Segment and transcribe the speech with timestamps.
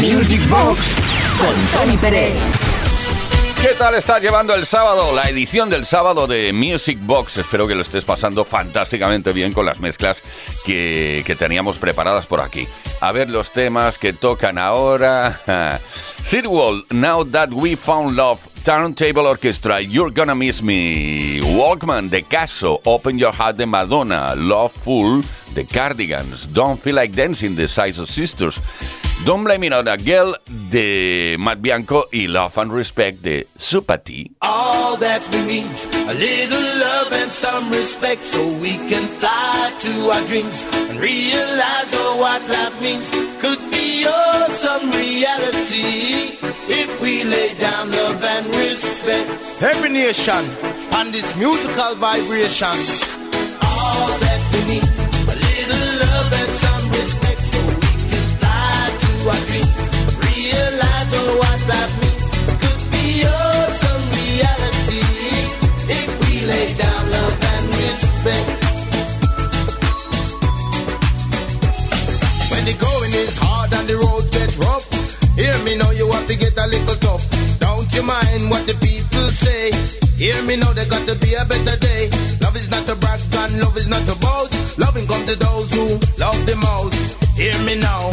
[0.00, 0.96] Music Box
[1.38, 2.34] con Tony Pérez.
[3.60, 5.14] ¿Qué tal estás llevando el sábado?
[5.14, 7.36] La edición del sábado de Music Box.
[7.36, 10.22] Espero que lo estés pasando fantásticamente bien con las mezclas
[10.64, 12.66] que, que teníamos preparadas por aquí.
[13.00, 15.38] A ver los temas que tocan ahora.
[16.30, 22.22] Third Wall, Now That We Found Love, Turntable Orchestra, You're Gonna Miss Me, Walkman de
[22.22, 25.22] Caso, Open Your Heart de Madonna, Loveful
[25.54, 28.58] de Cardigans, Don't Feel Like Dancing de Size of Sisters.
[29.24, 30.34] Don't Blame It on a Girl
[30.70, 34.32] de Matt Bianco y Love and Respect de Supati.
[34.40, 35.66] All that we need,
[36.08, 41.90] a little love and some respect so we can fly to our dreams and realize
[42.00, 43.04] oh, what life means.
[43.42, 46.40] Could be awesome reality
[46.72, 49.62] if we lay down love and respect.
[49.62, 50.44] Every nation
[50.96, 52.72] on this musical vibration.
[53.68, 55.09] All that we need,
[61.70, 62.30] Love is not
[78.00, 79.70] you mind what the people say?
[80.16, 82.08] Hear me know there gotta be a better day.
[82.40, 84.16] Love is not a brag and love is not a.
[84.78, 85.86] Loving comes to those who
[86.18, 87.24] love the most.
[87.36, 88.09] Hear me now,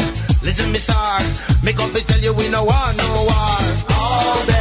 [0.78, 1.20] me star.
[1.64, 3.58] Make up to tell you we no war, no war.
[3.98, 4.57] All that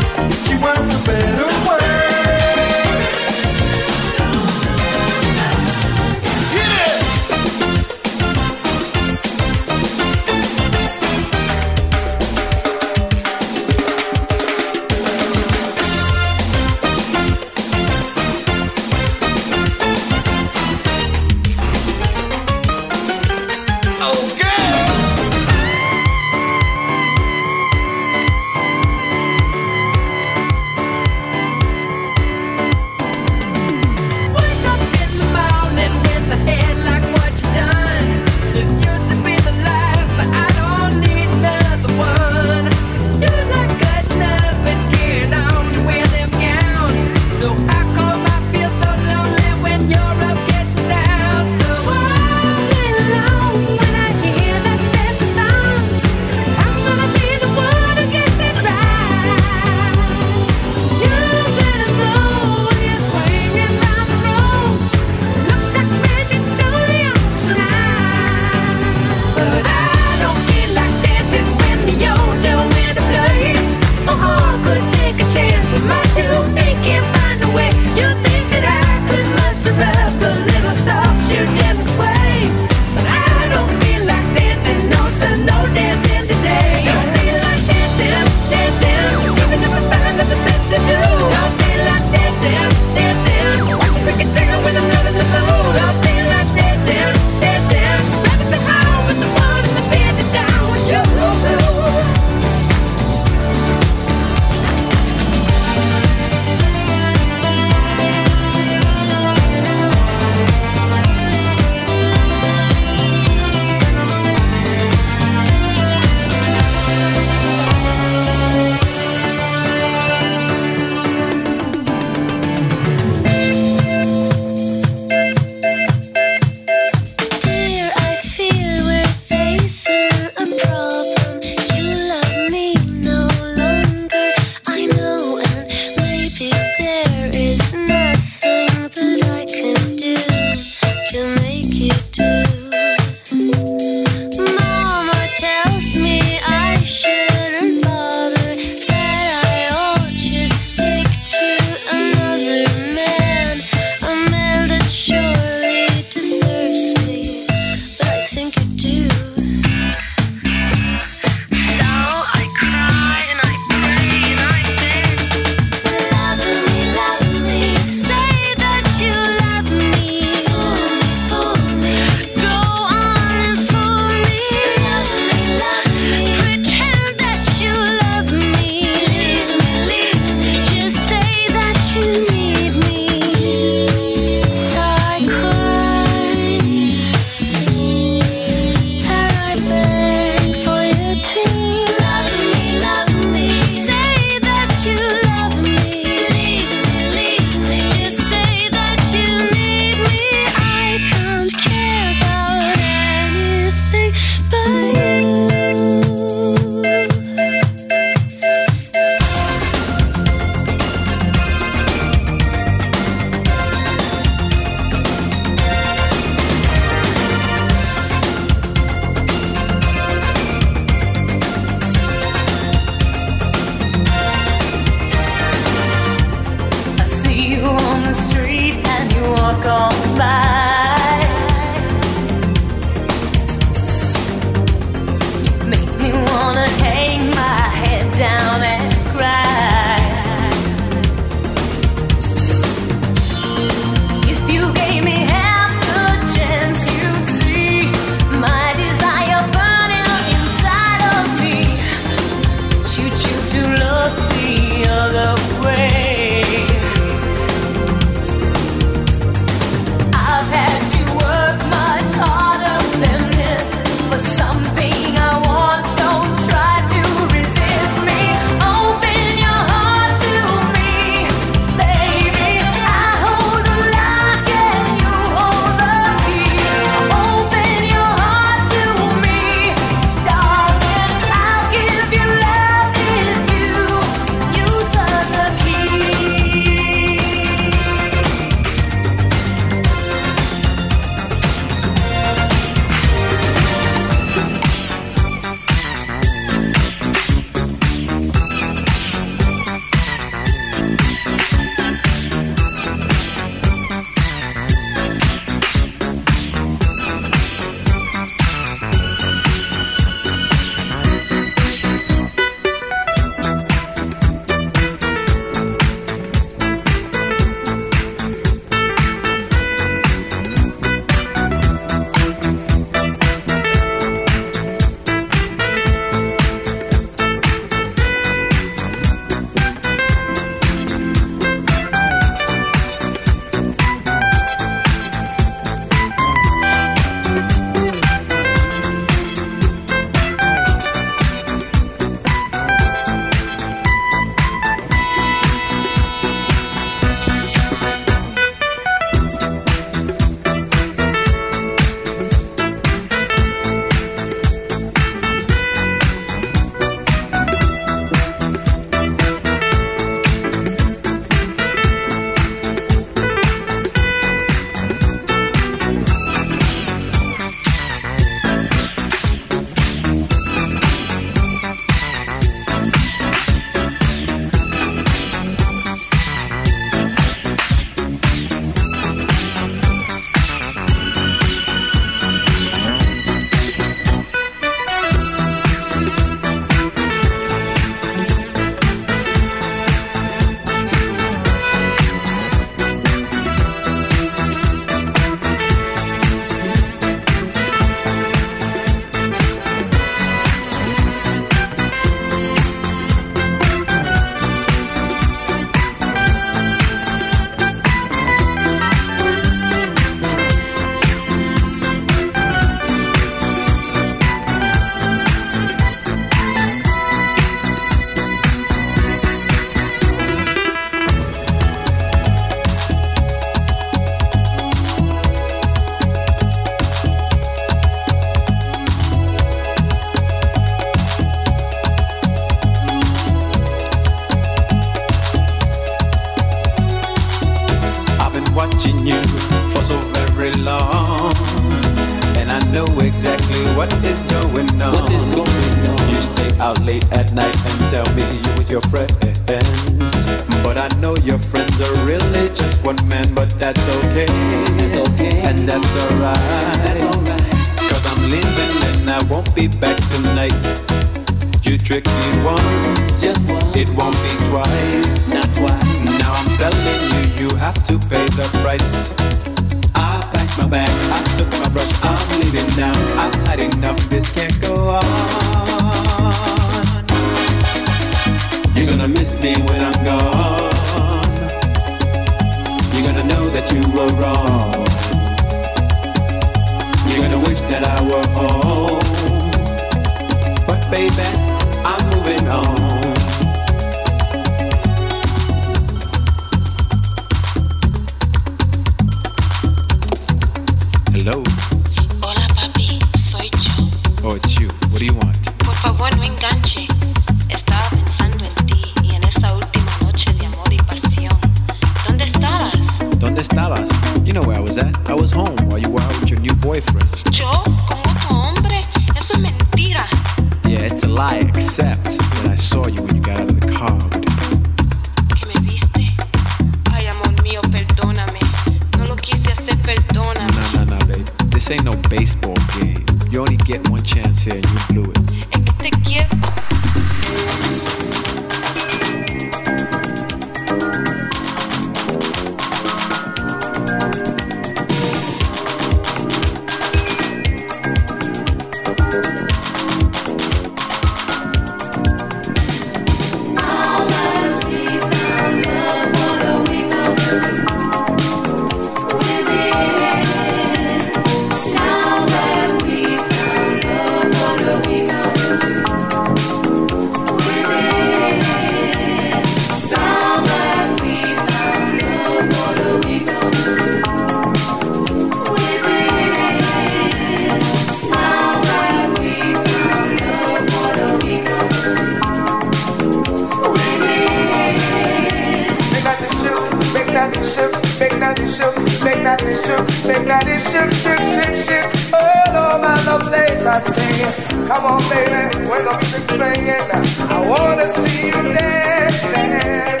[587.99, 591.87] make that shook, make that shook, make that shook, shook, shook, shook.
[592.13, 594.67] All over the place I sing.
[594.67, 596.89] Come on, baby, we when the music's playing,
[597.29, 600.00] I wanna see you dance, dance.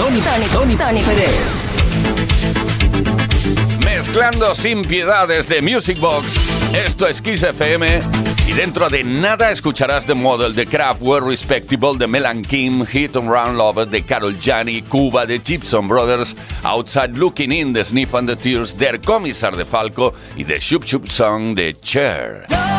[0.00, 1.30] Tony, Tony, Tony, Tony Pérez.
[3.84, 5.28] Mezclando sin piedad
[5.60, 6.26] Music Box,
[6.74, 8.00] esto es Kiss FM
[8.48, 13.30] y dentro de nada escucharás The Model de Kraftwerk, Respectable de Melan Kim, Hit and
[13.30, 18.26] Round Lovers de Carol Gianni, Cuba de Gibson Brothers, Outside Looking In de Sniff and
[18.26, 22.69] the Tears, Der Commissar de Falco y The Shoop Shoop Song de Cher.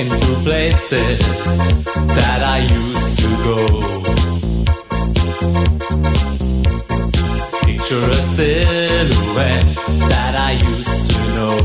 [0.00, 1.18] into places
[2.18, 3.60] that I used to go.
[7.66, 9.76] Picture a silhouette
[10.12, 11.58] that I used to know.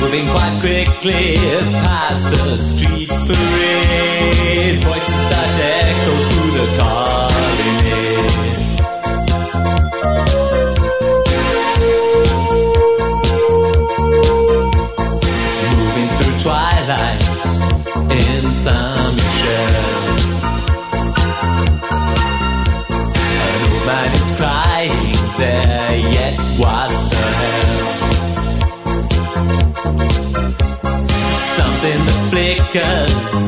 [0.00, 1.36] Moving quite quickly
[1.84, 4.80] past a street parade.
[4.84, 4.99] Boy,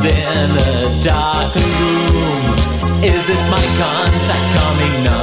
[0.05, 3.05] in a darkened room?
[3.05, 5.22] Is it my contact coming now?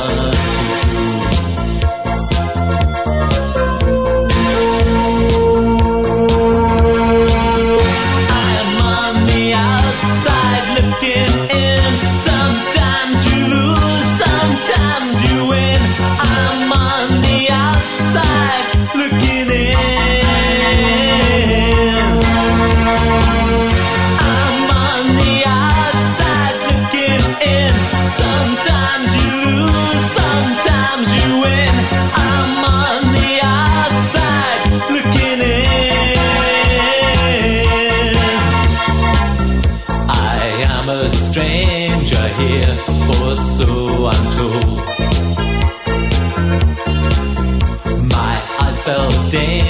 [49.29, 49.68] dance.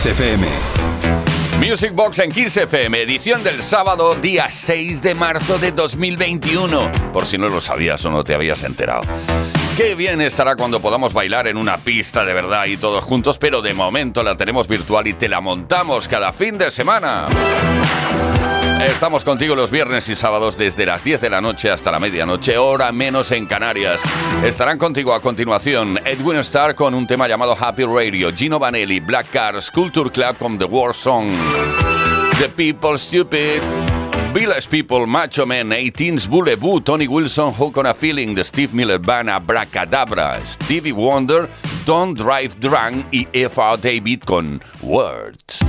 [0.00, 0.46] Kiss FM.
[1.58, 6.90] Music Box en 15 FM, edición del sábado, día 6 de marzo de 2021.
[7.12, 9.02] Por si no lo sabías o no te habías enterado.
[9.76, 13.60] Qué bien estará cuando podamos bailar en una pista de verdad y todos juntos, pero
[13.60, 17.26] de momento la tenemos virtual y te la montamos cada fin de semana.
[18.86, 22.56] Estamos contigo los viernes y sábados desde las 10 de la noche hasta la medianoche,
[22.56, 24.00] hora menos en Canarias.
[24.42, 29.30] Estarán contigo a continuación Edwin Starr con un tema llamado Happy Radio, Gino Vanelli, Black
[29.30, 31.28] Cars, Culture Club con The War Song,
[32.38, 33.60] The People Stupid,
[34.32, 38.98] Village People, Macho Man, 18's Boulevou, Tony Wilson, Hook on a Feeling, The Steve Miller
[38.98, 41.50] Band, Abracadabra, Stevie Wonder,
[41.84, 43.76] Don't Drive Drunk y F.R.
[43.76, 44.62] David con.
[44.80, 45.60] Words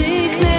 [0.00, 0.49] take me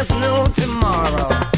[0.00, 1.49] there's no tomorrow.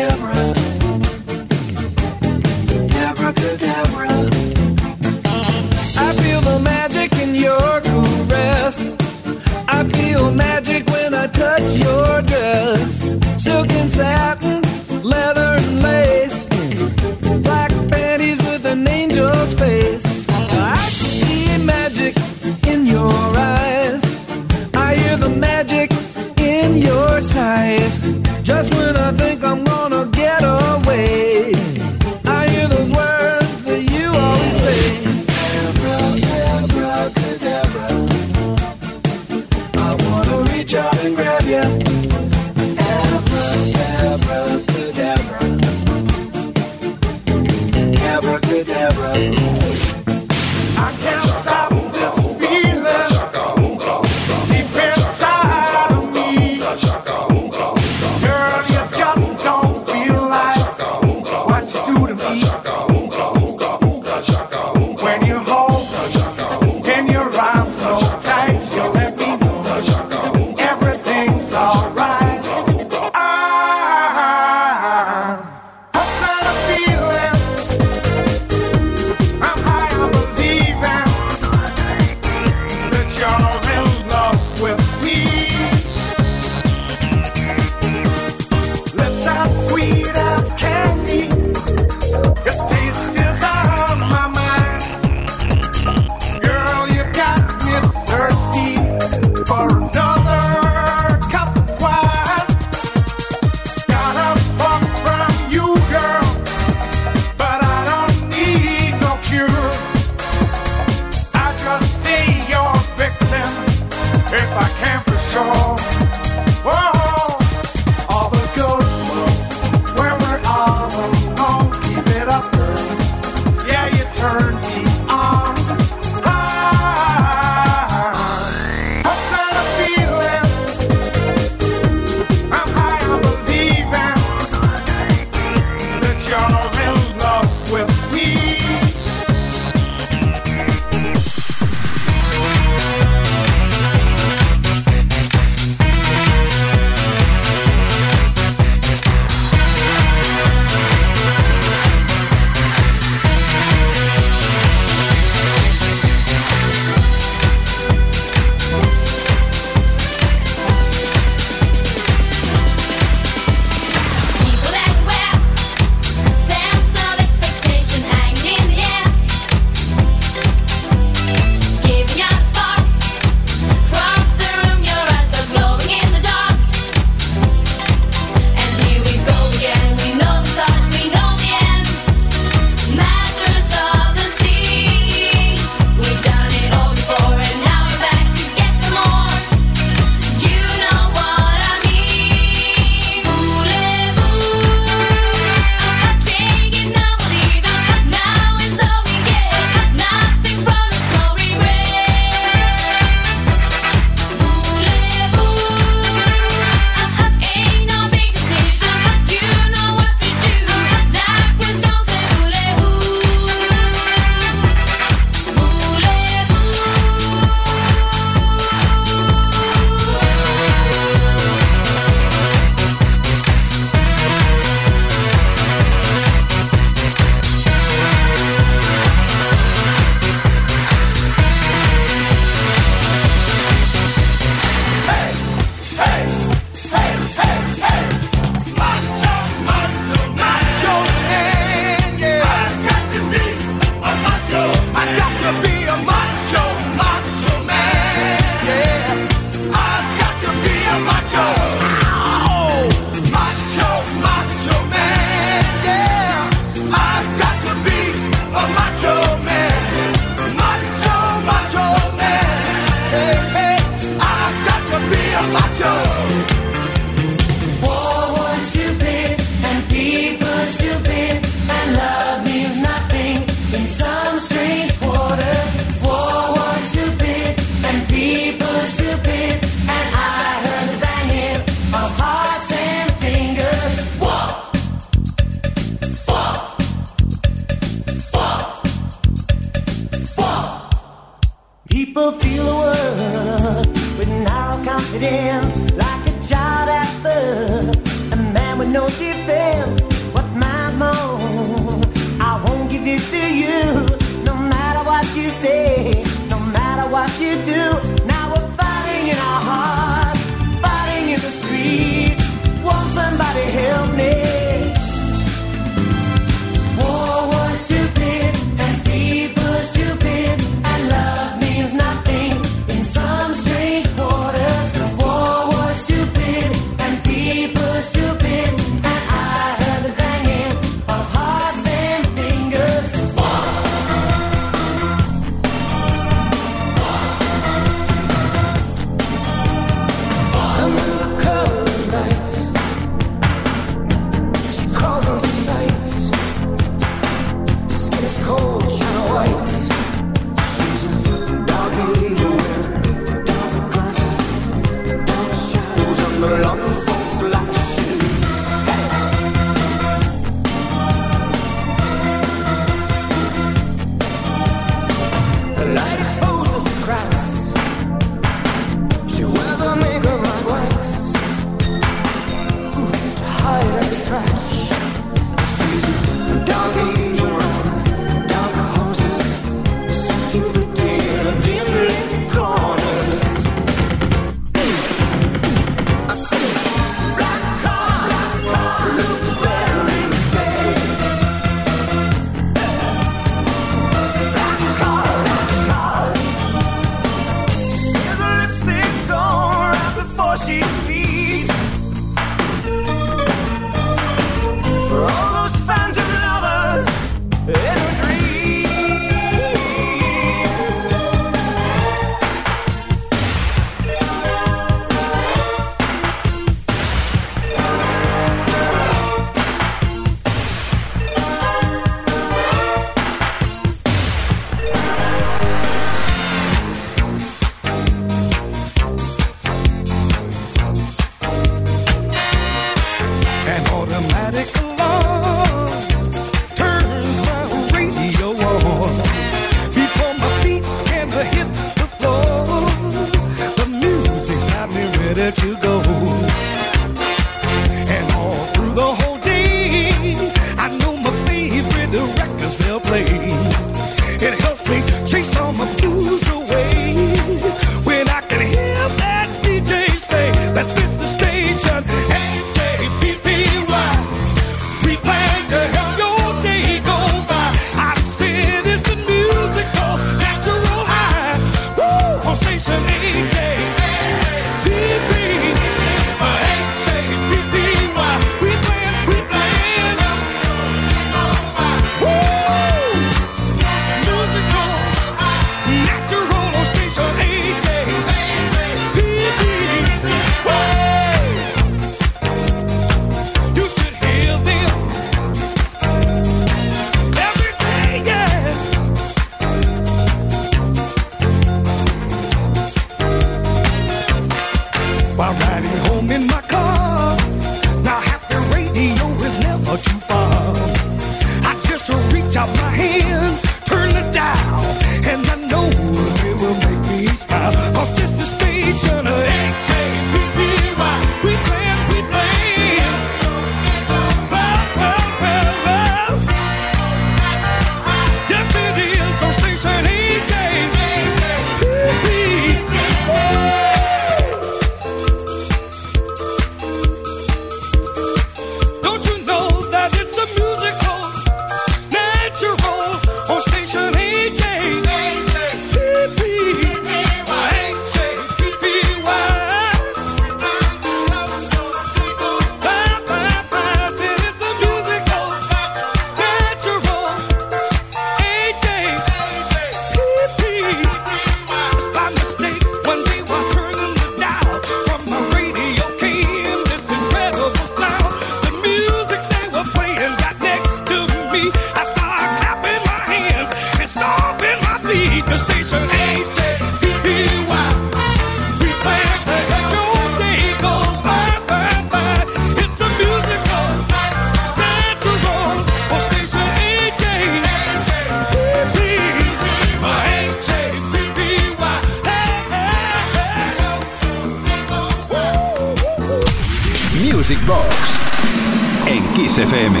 [599.58, 600.00] FM.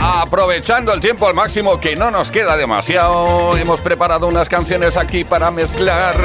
[0.00, 5.24] Aprovechando el tiempo al máximo que no nos queda demasiado, hemos preparado unas canciones aquí
[5.24, 6.16] para mezclar.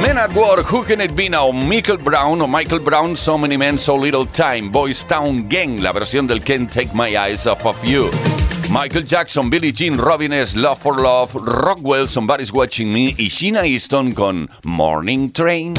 [0.00, 3.56] Men at War, Who Can It Be Now, Michael Brown o Michael Brown, So Many
[3.56, 7.64] Men, So Little Time, Boys Town Gang, la versión del Can't Take My Eyes Off
[7.64, 8.10] of You.
[8.70, 14.12] Michael Jackson, Billie Jean, Robin Love for Love, Rockwell, Somebody's Watching Me y Sheena Easton
[14.12, 15.74] con Morning Train.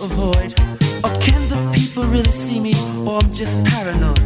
[0.00, 0.52] avoid?
[1.04, 2.74] Or can the people really see me,
[3.06, 4.18] or I'm just paranoid?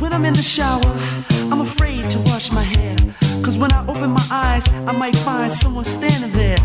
[0.00, 0.80] When I'm in the shower,
[1.52, 2.96] I'm afraid to wash my hair.
[3.42, 6.58] Cause when I open my eyes, I might find someone standing there.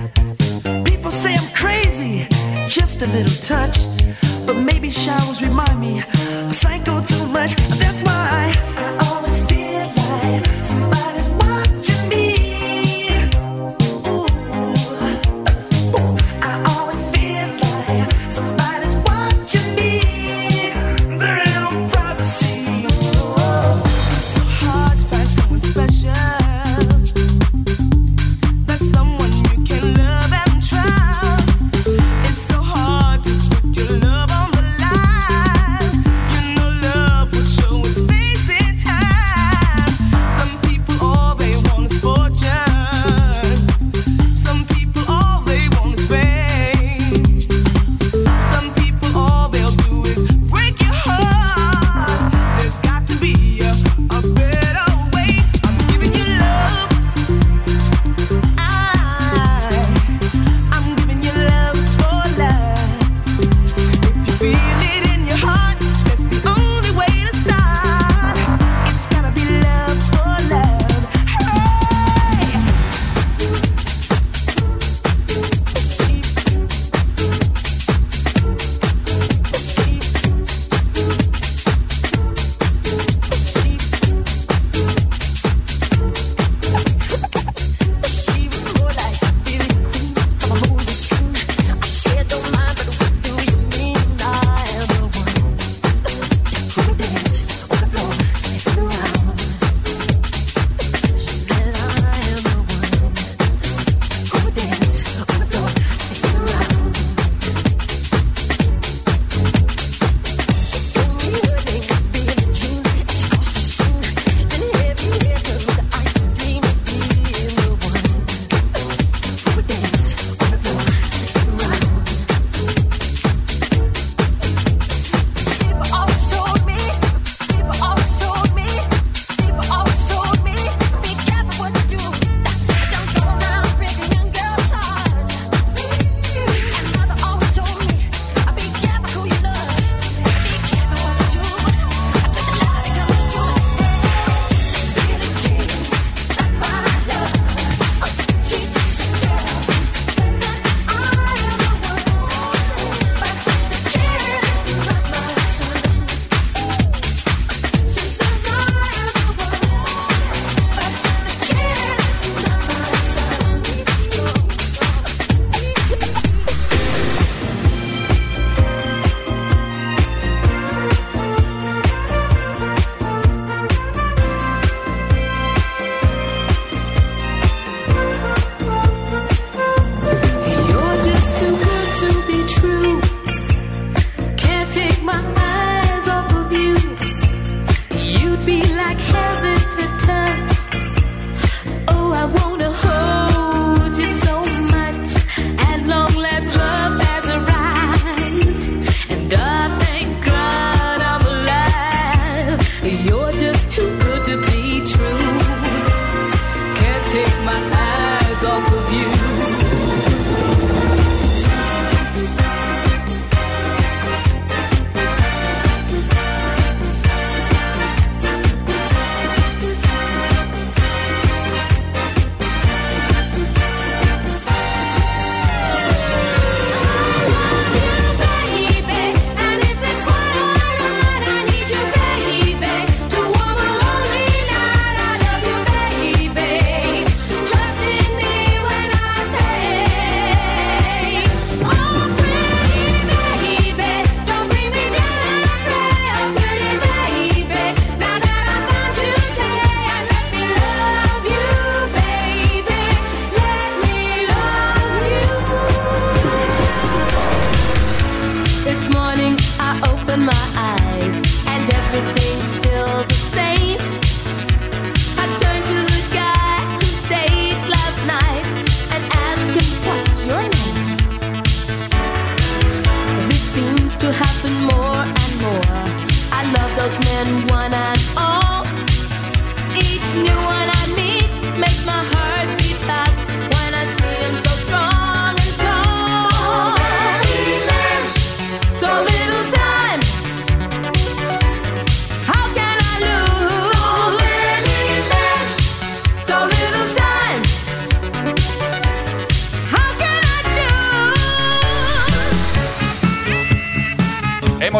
[0.84, 2.28] People say I'm crazy,
[2.68, 3.95] just a little touch.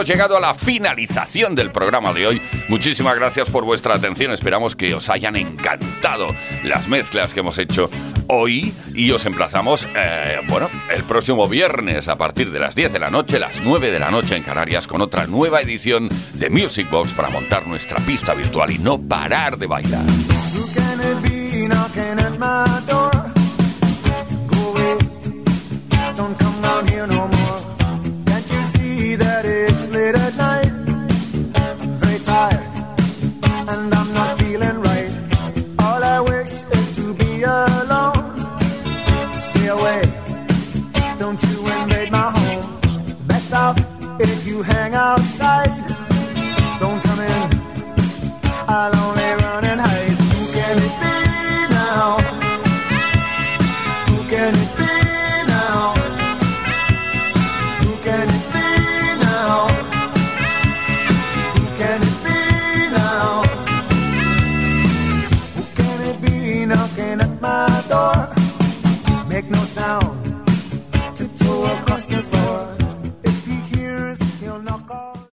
[0.06, 2.42] Llegado a la finalización del programa de hoy.
[2.70, 4.32] Muchísimas gracias por vuestra atención.
[4.32, 6.28] Esperamos que os hayan encantado
[6.64, 7.90] las mezclas que hemos hecho
[8.28, 13.00] hoy y os emplazamos, eh, bueno, el próximo viernes a partir de las 10 de
[13.00, 16.90] la noche, las 9 de la noche en Canarias, con otra nueva edición de Music
[16.90, 20.06] Box para montar nuestra pista virtual y no parar de bailar.